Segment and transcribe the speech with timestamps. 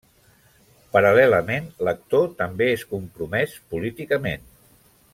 [0.95, 4.53] Paral·lelament, l'actor també és compromès políticament.